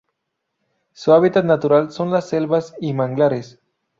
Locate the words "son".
1.91-2.09